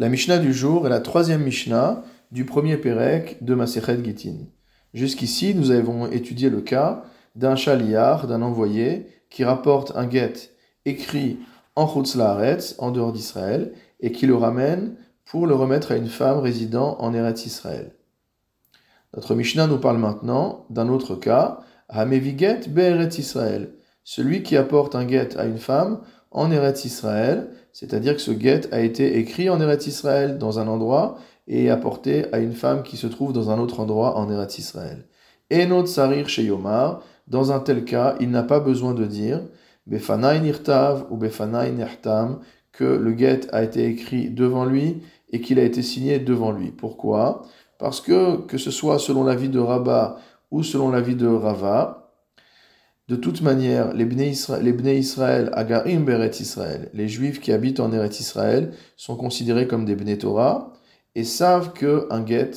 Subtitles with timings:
[0.00, 2.02] La Mishnah du jour est la troisième Mishnah
[2.32, 4.46] du premier Pérec de Masechet Gittin.
[4.94, 7.04] Jusqu'ici, nous avons étudié le cas
[7.36, 10.32] d'un chaliar, d'un envoyé, qui rapporte un get
[10.86, 11.40] écrit
[11.76, 12.16] en Chutz
[12.78, 17.12] en dehors d'Israël, et qui le ramène pour le remettre à une femme résidant en
[17.12, 17.92] Eretz Israël.
[19.14, 21.60] Notre Mishnah nous parle maintenant d'un autre cas,
[21.90, 26.00] Hameviget Be'eretz Israël, celui qui apporte un get à une femme
[26.30, 30.68] en Eretz Israël, c'est-à-dire que ce get a été écrit en Eretz Israël dans un
[30.68, 31.18] endroit
[31.48, 35.06] et apporté à une femme qui se trouve dans un autre endroit en Eretz Israël.
[35.52, 39.40] Enot sarir chez Yomar, dans un tel cas, il n'a pas besoin de dire
[39.86, 42.40] Befanai nirtav ou Befanai nertam,
[42.72, 46.70] que le get a été écrit devant lui et qu'il a été signé devant lui.
[46.70, 47.42] Pourquoi?
[47.78, 50.18] Parce que, que ce soit selon l'avis de Rabat
[50.50, 51.99] ou selon l'avis de Rava,
[53.10, 58.20] de toute manière, les Bnei Israël, Agarim Beret Israël, les Juifs qui habitent en Eretz
[58.20, 60.74] Israël, sont considérés comme des Bnei Torah
[61.16, 62.52] et savent qu'un get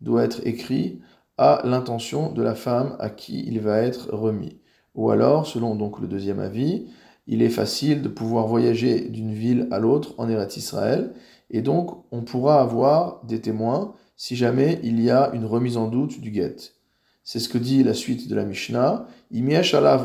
[0.00, 1.02] doit être écrit
[1.36, 4.56] à l'intention de la femme à qui il va être remis.
[4.94, 6.86] Ou alors, selon le deuxième avis,
[7.26, 11.12] il est facile de pouvoir voyager d'une ville à l'autre en Eretz Israël,
[11.50, 15.88] et donc on pourra avoir des témoins si jamais il y a une remise en
[15.88, 16.77] doute du get.
[17.30, 19.06] C'est ce que dit la suite de la Mishnah.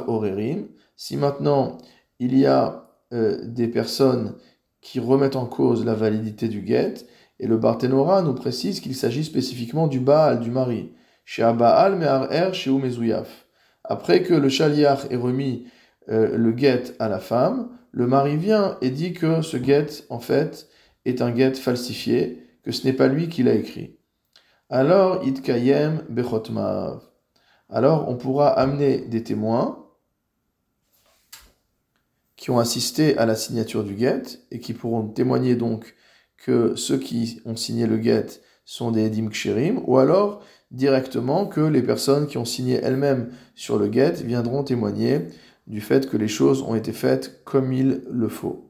[0.07, 0.67] orerim.
[0.97, 1.77] Si maintenant
[2.19, 4.35] il y a euh, des personnes
[4.81, 6.95] qui remettent en cause la validité du get,
[7.39, 10.91] et le Barthénora nous précise qu'il s'agit spécifiquement du Baal, du mari.
[11.23, 11.97] Chez Abaal
[12.51, 12.71] chez.
[13.85, 15.67] Après que le Shaliach ait remis
[16.09, 20.19] euh, le get à la femme, le mari vient et dit que ce get, en
[20.19, 20.67] fait,
[21.05, 23.95] est un get falsifié, que ce n'est pas lui qui l'a écrit.
[24.69, 27.12] Alors, itkayem bechotmav
[27.73, 29.79] alors on pourra amener des témoins
[32.37, 35.95] qui ont assisté à la signature du guet et qui pourront témoigner donc
[36.37, 38.27] que ceux qui ont signé le guet
[38.65, 43.77] sont des edim ksherim, ou alors directement que les personnes qui ont signé elles-mêmes sur
[43.77, 45.27] le guet viendront témoigner
[45.67, 48.69] du fait que les choses ont été faites comme il le faut.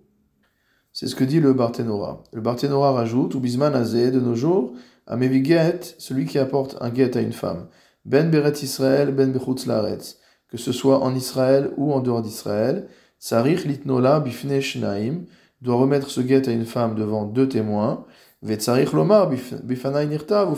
[0.91, 2.23] C'est ce que dit le Barthénora.
[2.31, 4.73] Le Barthénora rajoute, ou bisman de nos jours,
[5.07, 7.67] à Meviget, celui qui apporte un guet à une femme,
[8.06, 10.18] ben Beret Israël, Ben Bechutz Laaretz,
[10.50, 12.88] que ce soit en Israël ou en dehors d'Israël,
[13.19, 15.25] Sarich Litnola Bifne Shnaim,
[15.62, 18.06] doit remettre ce guet à une femme devant deux témoins,
[18.41, 20.56] Vetsarich Lomar ou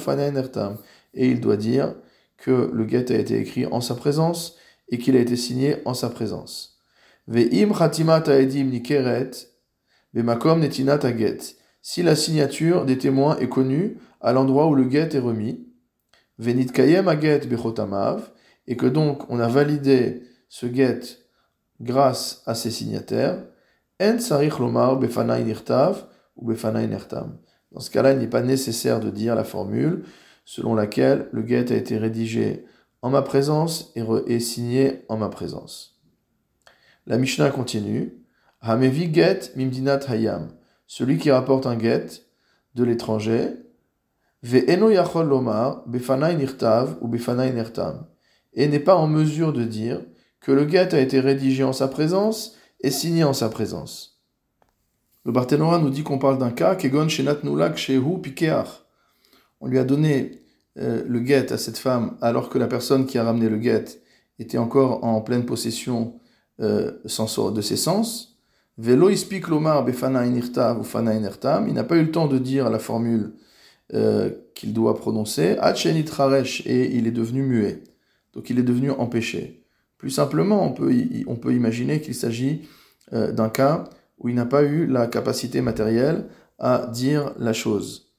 [1.13, 1.95] et il doit dire
[2.37, 4.57] que le guet a été écrit en sa présence
[4.89, 6.79] et qu'il a été signé en sa présence.
[7.27, 9.31] Ve'im Khatimat Aedim Nikeret,
[10.13, 15.09] Bemakom Netinat Aget, si la signature des témoins est connue à l'endroit où le guet
[15.13, 15.67] est remis,
[16.37, 18.31] Venit kayem aget bechotamav,
[18.67, 20.99] et que donc on a validé ce get
[21.81, 23.43] grâce à ses signataires,
[24.01, 24.17] en
[24.59, 27.37] lomar befanai nirtav ou befanai nertam.
[27.71, 30.03] Dans ce cas-là, il n'est pas nécessaire de dire la formule
[30.45, 32.65] selon laquelle le get a été rédigé
[33.01, 35.99] en ma présence et, signé en ma présence.
[37.05, 38.13] La Mishnah continue.
[38.61, 40.49] Hamevi get mimdinat hayam.
[40.87, 42.07] Celui qui rapporte un get
[42.75, 43.53] de l'étranger,
[44.43, 44.77] et
[48.67, 50.01] n'est pas en mesure de dire
[50.39, 54.21] que le get a été rédigé en sa présence et signé en sa présence.
[55.25, 57.07] Le Barthénora nous dit qu'on parle d'un cas, Kegon.
[59.61, 60.43] On lui a donné
[60.77, 63.85] euh, le guet à cette femme alors que la personne qui a ramené le guet
[64.37, 66.19] était encore en pleine possession
[66.59, 68.35] euh, de ses sens.
[68.77, 70.25] Velo ispik lomar befana
[70.77, 71.15] ou fana.
[71.15, 73.33] Il n'a pas eu le temps de dire la formule
[73.93, 75.57] euh, qu'il doit prononcer,
[76.65, 77.83] et il est devenu muet.
[78.33, 79.63] Donc il est devenu empêché.
[79.97, 82.67] Plus simplement, on peut, imaginer qu'il s'agit
[83.13, 83.85] euh, d'un cas
[84.19, 86.27] où il n'a pas eu la capacité matérielle
[86.59, 88.13] à dire la chose.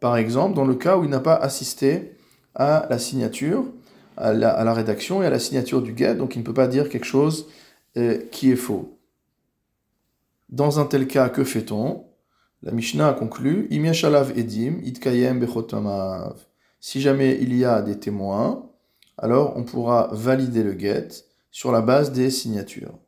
[0.00, 2.16] Par exemple, dans le cas où il n'a pas assisté
[2.54, 3.64] à la signature,
[4.16, 6.88] à la, rédaction et à la signature du guet, donc il ne peut pas dire
[6.88, 7.48] quelque chose
[7.96, 8.98] euh, qui est faux.
[10.48, 12.04] Dans un tel cas, que fait-on?
[12.62, 15.46] La Mishnah a conclu edim itkayem
[16.80, 18.70] Si jamais il y a des témoins,
[19.18, 21.08] alors on pourra valider le get
[21.50, 22.98] sur la base des signatures.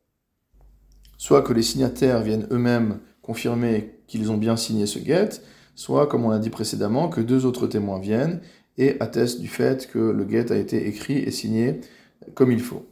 [1.17, 5.31] Soit que les signataires viennent eux-mêmes confirmer qu'ils ont bien signé ce get,
[5.75, 8.41] soit, comme on l'a dit précédemment, que deux autres témoins viennent
[8.77, 11.81] et attestent du fait que le get a été écrit et signé
[12.35, 12.87] comme il faut.